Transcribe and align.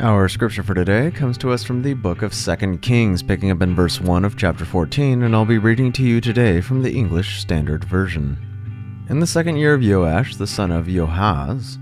Our 0.00 0.28
scripture 0.28 0.62
for 0.62 0.74
today 0.74 1.10
comes 1.10 1.36
to 1.38 1.50
us 1.50 1.64
from 1.64 1.82
the 1.82 1.94
book 1.94 2.22
of 2.22 2.32
2 2.32 2.78
Kings, 2.78 3.20
picking 3.20 3.50
up 3.50 3.62
in 3.62 3.74
verse 3.74 4.00
1 4.00 4.24
of 4.24 4.36
chapter 4.36 4.64
14, 4.64 5.24
and 5.24 5.34
I'll 5.34 5.44
be 5.44 5.58
reading 5.58 5.90
to 5.94 6.04
you 6.04 6.20
today 6.20 6.60
from 6.60 6.84
the 6.84 6.92
English 6.92 7.40
Standard 7.40 7.82
Version. 7.82 8.38
In 9.10 9.18
the 9.18 9.26
second 9.26 9.56
year 9.56 9.74
of 9.74 9.82
Joash, 9.82 10.36
the 10.36 10.46
son 10.46 10.70
of 10.70 10.86
Joahaz, 10.86 11.78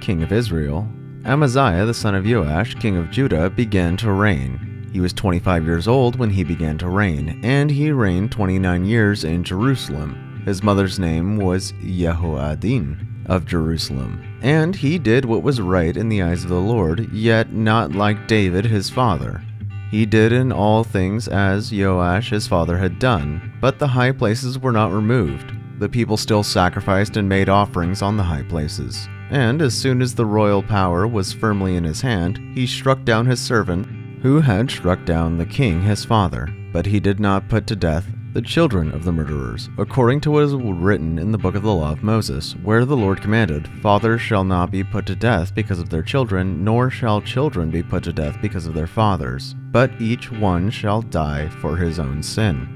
king 0.00 0.22
of 0.22 0.30
Israel, 0.30 0.88
Amaziah, 1.24 1.84
the 1.84 1.92
son 1.92 2.14
of 2.14 2.24
Joash, 2.24 2.76
king 2.76 2.96
of 2.96 3.10
Judah, 3.10 3.50
began 3.50 3.96
to 3.96 4.12
reign. 4.12 4.88
He 4.92 5.00
was 5.00 5.12
25 5.12 5.64
years 5.64 5.88
old 5.88 6.14
when 6.14 6.30
he 6.30 6.44
began 6.44 6.78
to 6.78 6.88
reign, 6.88 7.40
and 7.42 7.72
he 7.72 7.90
reigned 7.90 8.30
29 8.30 8.84
years 8.84 9.24
in 9.24 9.42
Jerusalem. 9.42 10.42
His 10.44 10.62
mother's 10.62 11.00
name 11.00 11.38
was 11.38 11.72
Jehoaddin 11.72 13.17
of 13.28 13.46
Jerusalem. 13.46 14.22
And 14.42 14.74
he 14.74 14.98
did 14.98 15.24
what 15.24 15.42
was 15.42 15.60
right 15.60 15.96
in 15.96 16.08
the 16.08 16.22
eyes 16.22 16.44
of 16.44 16.50
the 16.50 16.60
Lord, 16.60 17.12
yet 17.12 17.52
not 17.52 17.92
like 17.92 18.26
David 18.26 18.64
his 18.64 18.90
father. 18.90 19.42
He 19.90 20.04
did 20.04 20.32
in 20.32 20.52
all 20.52 20.84
things 20.84 21.28
as 21.28 21.72
Joash 21.72 22.30
his 22.30 22.46
father 22.46 22.76
had 22.76 22.98
done, 22.98 23.52
but 23.60 23.78
the 23.78 23.88
high 23.88 24.12
places 24.12 24.58
were 24.58 24.72
not 24.72 24.92
removed. 24.92 25.52
The 25.78 25.88
people 25.88 26.16
still 26.16 26.42
sacrificed 26.42 27.16
and 27.16 27.28
made 27.28 27.48
offerings 27.48 28.02
on 28.02 28.16
the 28.16 28.24
high 28.24 28.42
places. 28.42 29.08
And 29.30 29.62
as 29.62 29.74
soon 29.74 30.02
as 30.02 30.14
the 30.14 30.26
royal 30.26 30.62
power 30.62 31.06
was 31.06 31.32
firmly 31.32 31.76
in 31.76 31.84
his 31.84 32.00
hand, 32.00 32.38
he 32.54 32.66
struck 32.66 33.04
down 33.04 33.26
his 33.26 33.40
servant, 33.40 33.86
who 34.22 34.40
had 34.40 34.70
struck 34.70 35.04
down 35.04 35.38
the 35.38 35.46
king 35.46 35.82
his 35.82 36.04
father. 36.04 36.48
But 36.72 36.86
he 36.86 37.00
did 37.00 37.20
not 37.20 37.48
put 37.48 37.66
to 37.68 37.76
death 37.76 38.06
the 38.34 38.42
children 38.42 38.92
of 38.92 39.04
the 39.04 39.12
murderers, 39.12 39.70
according 39.78 40.20
to 40.20 40.30
what 40.30 40.44
is 40.44 40.54
written 40.54 41.18
in 41.18 41.32
the 41.32 41.38
book 41.38 41.54
of 41.54 41.62
the 41.62 41.72
law 41.72 41.92
of 41.92 42.02
Moses, 42.02 42.52
where 42.62 42.84
the 42.84 42.96
Lord 42.96 43.22
commanded, 43.22 43.66
Fathers 43.80 44.20
shall 44.20 44.44
not 44.44 44.70
be 44.70 44.84
put 44.84 45.06
to 45.06 45.16
death 45.16 45.54
because 45.54 45.78
of 45.78 45.88
their 45.88 46.02
children, 46.02 46.62
nor 46.62 46.90
shall 46.90 47.22
children 47.22 47.70
be 47.70 47.82
put 47.82 48.04
to 48.04 48.12
death 48.12 48.36
because 48.42 48.66
of 48.66 48.74
their 48.74 48.86
fathers, 48.86 49.54
but 49.70 49.90
each 50.00 50.30
one 50.30 50.70
shall 50.70 51.00
die 51.00 51.48
for 51.48 51.76
his 51.76 51.98
own 51.98 52.22
sin. 52.22 52.68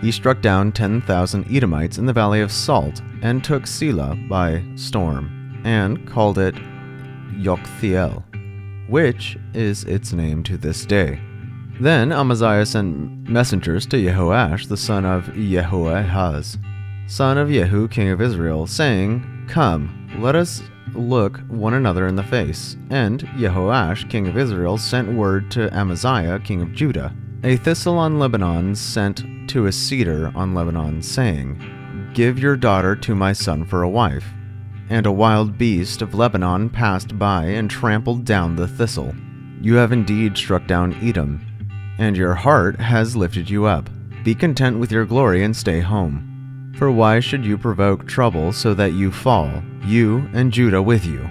He 0.00 0.12
struck 0.12 0.40
down 0.40 0.72
10,000 0.72 1.50
Edomites 1.50 1.98
in 1.98 2.06
the 2.06 2.12
valley 2.12 2.40
of 2.40 2.52
Salt, 2.52 3.00
and 3.22 3.42
took 3.42 3.64
Sela 3.64 4.28
by 4.28 4.62
storm, 4.76 5.60
and 5.64 6.06
called 6.06 6.38
it 6.38 6.54
Joktheel, 7.40 8.22
which 8.88 9.38
is 9.54 9.84
its 9.84 10.12
name 10.12 10.42
to 10.44 10.56
this 10.56 10.84
day. 10.84 11.20
Then 11.80 12.10
Amaziah 12.10 12.66
sent 12.66 13.28
messengers 13.28 13.86
to 13.86 13.96
Jehoash 13.98 14.66
the 14.66 14.76
son 14.76 15.04
of 15.04 15.32
Jehoahaz, 15.34 16.58
son 17.06 17.38
of 17.38 17.50
Jehu 17.50 17.86
king 17.86 18.08
of 18.08 18.20
Israel, 18.20 18.66
saying, 18.66 19.46
Come, 19.48 20.10
let 20.18 20.34
us 20.34 20.60
look 20.92 21.38
one 21.46 21.74
another 21.74 22.08
in 22.08 22.16
the 22.16 22.24
face. 22.24 22.76
And 22.90 23.20
Jehoash 23.38 24.10
king 24.10 24.26
of 24.26 24.36
Israel 24.36 24.76
sent 24.76 25.16
word 25.16 25.52
to 25.52 25.72
Amaziah 25.72 26.40
king 26.40 26.62
of 26.62 26.72
Judah, 26.72 27.14
A 27.44 27.56
thistle 27.56 27.96
on 27.96 28.18
Lebanon 28.18 28.74
sent 28.74 29.22
to 29.50 29.66
a 29.66 29.72
cedar 29.72 30.32
on 30.34 30.54
Lebanon, 30.54 31.00
saying, 31.00 32.10
Give 32.12 32.40
your 32.40 32.56
daughter 32.56 32.96
to 32.96 33.14
my 33.14 33.32
son 33.32 33.64
for 33.64 33.84
a 33.84 33.88
wife. 33.88 34.26
And 34.90 35.06
a 35.06 35.12
wild 35.12 35.56
beast 35.56 36.02
of 36.02 36.14
Lebanon 36.14 36.70
passed 36.70 37.16
by 37.20 37.44
and 37.44 37.70
trampled 37.70 38.24
down 38.24 38.56
the 38.56 38.66
thistle. 38.66 39.14
You 39.60 39.74
have 39.74 39.92
indeed 39.92 40.36
struck 40.36 40.66
down 40.66 40.94
Edom 40.94 41.44
and 41.98 42.16
your 42.16 42.34
heart 42.34 42.80
has 42.80 43.16
lifted 43.16 43.50
you 43.50 43.66
up. 43.66 43.90
Be 44.24 44.34
content 44.34 44.78
with 44.78 44.90
your 44.90 45.04
glory 45.04 45.44
and 45.44 45.56
stay 45.56 45.80
home. 45.80 46.72
For 46.76 46.90
why 46.90 47.20
should 47.20 47.44
you 47.44 47.58
provoke 47.58 48.06
trouble 48.06 48.52
so 48.52 48.72
that 48.74 48.92
you 48.92 49.10
fall, 49.10 49.62
you 49.84 50.28
and 50.32 50.52
Judah 50.52 50.82
with 50.82 51.04
you? 51.04 51.28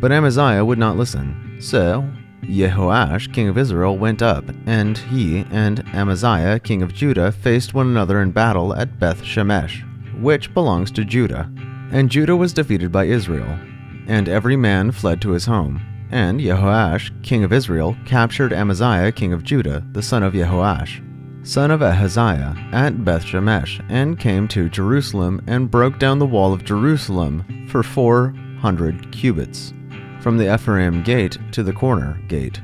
But 0.00 0.12
Amaziah 0.12 0.64
would 0.64 0.78
not 0.78 0.96
listen. 0.96 1.58
So 1.60 2.08
Jehoash, 2.42 3.32
king 3.34 3.48
of 3.48 3.58
Israel, 3.58 3.98
went 3.98 4.22
up, 4.22 4.44
and 4.66 4.96
he 4.96 5.44
and 5.50 5.84
Amaziah, 5.92 6.60
king 6.60 6.82
of 6.82 6.94
Judah, 6.94 7.32
faced 7.32 7.74
one 7.74 7.88
another 7.88 8.20
in 8.22 8.30
battle 8.30 8.74
at 8.74 8.98
Beth 8.98 9.22
Shemesh, 9.22 9.82
which 10.20 10.54
belongs 10.54 10.90
to 10.92 11.04
Judah. 11.04 11.50
And 11.90 12.10
Judah 12.10 12.36
was 12.36 12.52
defeated 12.52 12.92
by 12.92 13.04
Israel, 13.04 13.58
and 14.06 14.28
every 14.28 14.56
man 14.56 14.92
fled 14.92 15.20
to 15.22 15.30
his 15.30 15.46
home. 15.46 15.80
And 16.10 16.40
Jehoash, 16.40 17.22
king 17.22 17.44
of 17.44 17.52
Israel, 17.52 17.96
captured 18.04 18.52
Amaziah, 18.52 19.12
king 19.12 19.32
of 19.32 19.42
Judah, 19.42 19.84
the 19.92 20.02
son 20.02 20.22
of 20.22 20.34
Jehoash, 20.34 21.02
son 21.46 21.70
of 21.70 21.82
Ahaziah, 21.82 22.54
at 22.72 23.04
Beth 23.04 23.24
Shemesh, 23.24 23.84
and 23.88 24.18
came 24.18 24.48
to 24.48 24.68
Jerusalem 24.68 25.42
and 25.46 25.70
broke 25.70 25.98
down 25.98 26.18
the 26.18 26.26
wall 26.26 26.52
of 26.52 26.64
Jerusalem 26.64 27.66
for 27.68 27.82
four 27.82 28.34
hundred 28.60 29.12
cubits, 29.12 29.72
from 30.20 30.38
the 30.38 30.52
Ephraim 30.52 31.02
gate 31.02 31.38
to 31.52 31.62
the 31.62 31.72
corner 31.72 32.20
gate. 32.28 32.60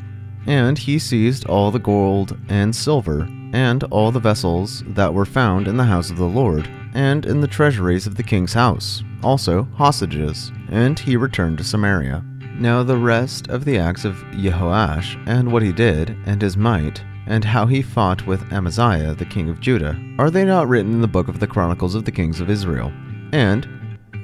And 0.47 0.78
he 0.78 0.98
seized 0.98 1.47
all 1.47 1.70
the 1.70 1.78
gold 1.78 2.36
and 2.48 2.74
silver, 2.74 3.28
and 3.53 3.84
all 3.84 4.10
the 4.10 4.19
vessels 4.19 4.82
that 4.88 5.14
were 5.14 5.26
found 5.26 5.69
in 5.69 5.76
the 5.76 5.84
house 5.84 6.10
of 6.10 6.16
the 6.16 6.24
Lord, 6.24 6.69
and 6.94 7.26
in 7.26 7.41
the 7.41 7.47
treasuries 7.47 8.06
of 8.06 8.16
the 8.16 8.22
king's 8.22 8.54
house, 8.54 9.03
also 9.22 9.64
hostages, 9.74 10.50
and 10.70 10.98
he 10.98 11.16
returned 11.16 11.59
to 11.59 11.64
Samaria. 11.64 12.24
Now, 12.62 12.84
the 12.84 12.96
rest 12.96 13.48
of 13.48 13.64
the 13.64 13.76
acts 13.76 14.04
of 14.04 14.14
Jehoash, 14.30 15.20
and 15.26 15.50
what 15.50 15.64
he 15.64 15.72
did, 15.72 16.16
and 16.26 16.40
his 16.40 16.56
might, 16.56 17.02
and 17.26 17.44
how 17.44 17.66
he 17.66 17.82
fought 17.82 18.24
with 18.24 18.52
Amaziah, 18.52 19.14
the 19.14 19.24
king 19.24 19.48
of 19.48 19.58
Judah, 19.58 20.00
are 20.16 20.30
they 20.30 20.44
not 20.44 20.68
written 20.68 20.92
in 20.92 21.00
the 21.00 21.08
book 21.08 21.26
of 21.26 21.40
the 21.40 21.46
Chronicles 21.48 21.96
of 21.96 22.04
the 22.04 22.12
Kings 22.12 22.40
of 22.40 22.48
Israel? 22.48 22.92
And 23.32 23.66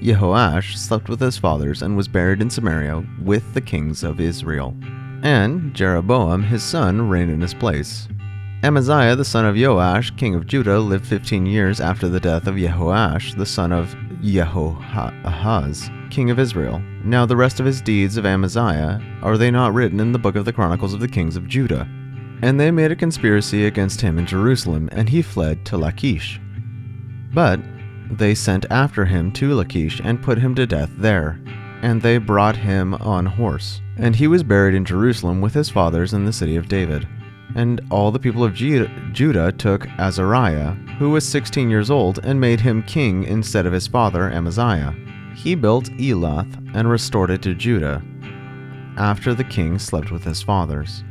Jehoash 0.00 0.76
slept 0.76 1.09
with 1.09 1.19
his 1.19 1.37
fathers 1.37 1.82
and 1.82 1.97
was 1.97 2.06
buried 2.06 2.41
in 2.41 2.49
Samaria 2.49 3.04
with 3.25 3.54
the 3.54 3.60
kings 3.60 4.04
of 4.04 4.21
Israel. 4.21 4.72
And 5.25 5.75
Jeroboam 5.75 6.44
his 6.44 6.62
son 6.62 7.09
reigned 7.09 7.32
in 7.32 7.41
his 7.41 7.55
place. 7.55 8.06
Amaziah 8.62 9.16
the 9.16 9.25
son 9.25 9.47
of 9.47 9.56
Joash, 9.56 10.12
king 10.12 10.37
of 10.37 10.47
Judah, 10.47 10.78
lived 10.78 11.06
fifteen 11.06 11.44
years 11.44 11.81
after 11.81 12.09
the 12.09 12.20
death 12.20 12.47
of 12.47 12.55
Jehoash 12.55 13.37
the 13.37 13.47
son 13.47 13.72
of 13.72 13.97
Jehoahaz, 14.23 15.91
king 16.11 16.31
of 16.31 16.39
Israel. 16.39 16.83
Now 17.05 17.27
the 17.27 17.37
rest 17.37 17.61
of 17.61 17.67
his 17.67 17.81
deeds 17.81 18.17
of 18.17 18.27
Amaziah, 18.27 19.01
are 19.23 19.39
they 19.39 19.51
not 19.51 19.75
written 19.75 20.01
in 20.01 20.12
the 20.12 20.19
book 20.19 20.37
of 20.37 20.45
the 20.45 20.53
Chronicles 20.53 20.95
of 20.95 21.01
the 21.01 21.09
Kings 21.09 21.37
of 21.37 21.49
Judah? 21.49 21.89
And 22.43 22.59
they 22.59 22.71
made 22.71 22.93
a 22.93 22.97
conspiracy 22.97 23.67
against 23.67 24.01
him 24.01 24.19
in 24.19 24.27
Jerusalem, 24.27 24.89
and 24.93 25.09
he 25.09 25.23
fled 25.23 25.65
to 25.67 25.77
Lachish. 25.77 26.41
But 27.34 27.61
they 28.11 28.34
sent 28.34 28.65
after 28.71 29.05
him 29.05 29.33
to 29.33 29.55
Lachish 29.55 30.01
and 30.03 30.23
put 30.23 30.39
him 30.39 30.55
to 30.55 30.67
death 30.67 30.91
there. 30.97 31.41
And 31.83 32.00
they 32.00 32.19
brought 32.19 32.56
him 32.56 32.95
on 32.95 33.27
horse. 33.27 33.81
And 33.97 34.17
he 34.17 34.27
was 34.27 34.43
buried 34.43 34.75
in 34.75 34.85
Jerusalem 34.85 35.41
with 35.41 35.55
his 35.55 35.69
fathers 35.71 36.12
in 36.12 36.25
the 36.25 36.33
city 36.33 36.56
of 36.56 36.69
David. 36.69 37.06
And 37.55 37.81
all 37.91 38.11
the 38.11 38.19
people 38.19 38.45
of 38.45 38.55
Judah 38.55 39.53
took 39.53 39.89
Azariah, 39.99 40.77
who 40.99 41.11
was 41.11 41.27
16 41.29 41.71
years 41.71 41.91
old, 41.91 42.19
and 42.25 42.41
made 42.41 42.61
him 42.61 42.83
king 42.83 43.25
instead 43.25 43.67
of 43.67 43.73
his 43.73 43.87
father 43.87 44.31
Amaziah. 44.31 44.95
He 45.35 45.55
built 45.55 45.91
Elath 45.93 46.75
and 46.75 46.91
restored 46.91 47.31
it 47.31 47.43
to 47.43 47.55
Judah, 47.55 48.03
after 48.97 49.33
the 49.33 49.45
king 49.45 49.79
slept 49.79 50.11
with 50.11 50.25
his 50.25 50.43
fathers. 50.43 51.05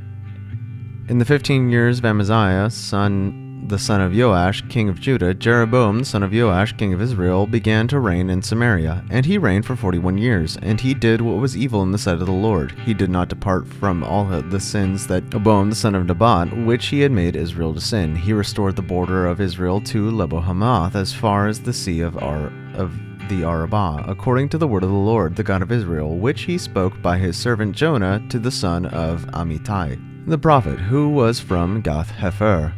In 1.08 1.20
the 1.20 1.26
fifteen 1.26 1.70
years 1.70 2.00
of 2.00 2.06
Amaziah, 2.06 2.70
son 2.70 3.47
the 3.68 3.78
son 3.78 4.00
of 4.00 4.16
Joash, 4.16 4.64
king 4.70 4.88
of 4.88 5.02
Judah, 5.02 5.34
Jeroboam, 5.34 6.00
the 6.00 6.06
son 6.06 6.24
of 6.24 6.32
Joash, 6.32 6.76
king 6.78 6.94
of 6.94 7.02
Israel, 7.02 7.46
began 7.46 7.88
to 7.90 8.00
reign 8.00 8.30
in 8.30 8.42
Samaria. 8.42 9.04
And 9.10 9.26
he 9.26 9.38
reigned 9.38 9.66
for 9.66 9.76
forty 9.76 10.00
one 10.00 10.18
years. 10.18 10.58
And 10.62 10.80
he 10.80 10.94
did 10.94 11.22
what 11.22 11.38
was 11.38 11.58
evil 11.58 11.84
in 11.84 11.92
the 11.92 11.98
sight 11.98 12.20
of 12.20 12.26
the 12.26 12.32
Lord. 12.32 12.72
He 12.86 12.94
did 12.94 13.10
not 13.10 13.28
depart 13.28 13.68
from 13.68 14.04
all 14.04 14.26
the 14.26 14.60
sins 14.60 15.08
that 15.08 15.30
Jeroboam, 15.30 15.70
the 15.70 15.76
son 15.76 15.96
of 15.96 16.06
Nebat, 16.06 16.56
which 16.66 16.88
he 16.88 17.02
had 17.02 17.12
made 17.12 17.36
Israel 17.36 17.74
to 17.74 17.82
sin. 17.82 18.16
He 18.16 18.32
restored 18.32 18.76
the 18.76 18.82
border 18.82 19.28
of 19.28 19.42
Israel 19.42 19.82
to 19.82 20.12
Lebo 20.12 20.40
Hamath, 20.40 20.96
as 20.96 21.14
far 21.14 21.48
as 21.48 21.60
the 21.60 21.74
sea 21.74 22.02
of 22.02 22.18
Ar 22.18 22.52
of 22.76 22.98
the 23.28 23.44
Arabah, 23.44 24.06
according 24.08 24.48
to 24.50 24.58
the 24.58 24.68
word 24.68 24.84
of 24.84 24.90
the 24.90 24.96
Lord, 24.96 25.36
the 25.36 25.44
God 25.44 25.62
of 25.62 25.72
Israel, 25.72 26.18
which 26.18 26.44
he 26.44 26.58
spoke 26.58 27.02
by 27.02 27.18
his 27.18 27.38
servant 27.38 27.76
Jonah 27.76 28.24
to 28.30 28.40
the 28.40 28.52
son 28.52 28.86
of 28.86 29.26
Amittai, 29.34 30.26
the 30.28 30.38
prophet, 30.38 30.80
who 30.80 31.10
was 31.10 31.40
from 31.40 31.82
Gath 31.82 32.12
Hepher 32.12 32.74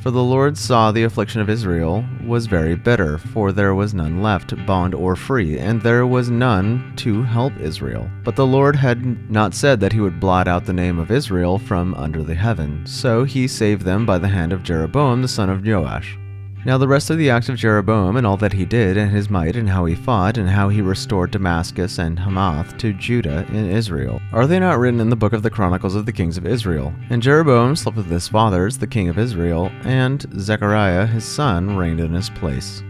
For 0.00 0.10
the 0.10 0.22
Lord 0.22 0.56
saw 0.56 0.90
the 0.90 1.02
affliction 1.02 1.42
of 1.42 1.50
Israel 1.50 2.06
was 2.24 2.46
very 2.46 2.74
bitter, 2.74 3.18
for 3.18 3.52
there 3.52 3.74
was 3.74 3.92
none 3.92 4.22
left, 4.22 4.54
bond 4.64 4.94
or 4.94 5.14
free, 5.14 5.58
and 5.58 5.82
there 5.82 6.06
was 6.06 6.30
none 6.30 6.94
to 6.96 7.22
help 7.22 7.52
Israel. 7.60 8.10
But 8.24 8.34
the 8.34 8.46
Lord 8.46 8.76
had 8.76 9.30
not 9.30 9.52
said 9.52 9.78
that 9.80 9.92
he 9.92 10.00
would 10.00 10.18
blot 10.18 10.48
out 10.48 10.64
the 10.64 10.72
name 10.72 10.98
of 10.98 11.10
Israel 11.10 11.58
from 11.58 11.94
under 11.96 12.22
the 12.22 12.34
heaven. 12.34 12.86
So 12.86 13.24
he 13.24 13.46
saved 13.46 13.82
them 13.82 14.06
by 14.06 14.16
the 14.16 14.28
hand 14.28 14.54
of 14.54 14.62
Jeroboam 14.62 15.20
the 15.20 15.28
son 15.28 15.50
of 15.50 15.66
Joash. 15.66 16.16
Now, 16.62 16.76
the 16.76 16.86
rest 16.86 17.08
of 17.08 17.16
the 17.16 17.30
acts 17.30 17.48
of 17.48 17.56
Jeroboam, 17.56 18.16
and 18.16 18.26
all 18.26 18.36
that 18.36 18.52
he 18.52 18.66
did, 18.66 18.98
and 18.98 19.10
his 19.10 19.30
might, 19.30 19.56
and 19.56 19.70
how 19.70 19.86
he 19.86 19.94
fought, 19.94 20.36
and 20.36 20.48
how 20.48 20.68
he 20.68 20.82
restored 20.82 21.30
Damascus 21.30 21.98
and 21.98 22.18
Hamath 22.18 22.76
to 22.78 22.92
Judah 22.92 23.46
in 23.48 23.70
Israel, 23.70 24.20
are 24.30 24.46
they 24.46 24.58
not 24.58 24.78
written 24.78 25.00
in 25.00 25.08
the 25.08 25.16
book 25.16 25.32
of 25.32 25.42
the 25.42 25.48
Chronicles 25.48 25.94
of 25.94 26.04
the 26.04 26.12
Kings 26.12 26.36
of 26.36 26.46
Israel? 26.46 26.92
And 27.08 27.22
Jeroboam 27.22 27.76
slept 27.76 27.96
with 27.96 28.10
his 28.10 28.28
fathers, 28.28 28.76
the 28.76 28.86
king 28.86 29.08
of 29.08 29.18
Israel, 29.18 29.72
and 29.84 30.26
Zechariah 30.38 31.06
his 31.06 31.24
son 31.24 31.76
reigned 31.76 32.00
in 32.00 32.12
his 32.12 32.28
place. 32.28 32.82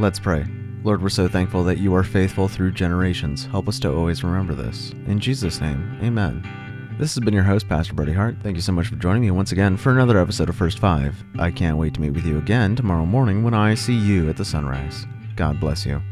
Let's 0.00 0.18
pray. 0.18 0.44
Lord, 0.82 1.00
we're 1.00 1.08
so 1.08 1.28
thankful 1.28 1.62
that 1.64 1.78
you 1.78 1.94
are 1.94 2.02
faithful 2.02 2.48
through 2.48 2.72
generations. 2.72 3.46
Help 3.46 3.68
us 3.68 3.78
to 3.80 3.92
always 3.92 4.24
remember 4.24 4.54
this. 4.54 4.90
In 5.06 5.20
Jesus' 5.20 5.60
name, 5.60 5.98
amen. 6.02 6.42
This 6.98 7.14
has 7.14 7.24
been 7.24 7.32
your 7.32 7.44
host, 7.44 7.68
Pastor 7.68 7.94
Brody 7.94 8.12
Hart. 8.12 8.38
Thank 8.42 8.56
you 8.56 8.60
so 8.60 8.72
much 8.72 8.88
for 8.88 8.96
joining 8.96 9.22
me 9.22 9.30
once 9.30 9.52
again 9.52 9.76
for 9.76 9.92
another 9.92 10.18
episode 10.18 10.48
of 10.48 10.56
First 10.56 10.80
Five. 10.80 11.14
I 11.38 11.52
can't 11.52 11.78
wait 11.78 11.94
to 11.94 12.00
meet 12.00 12.10
with 12.10 12.26
you 12.26 12.38
again 12.38 12.74
tomorrow 12.74 13.06
morning 13.06 13.44
when 13.44 13.54
I 13.54 13.76
see 13.76 13.94
you 13.94 14.28
at 14.28 14.36
the 14.36 14.44
sunrise. 14.44 15.06
God 15.36 15.60
bless 15.60 15.86
you. 15.86 16.02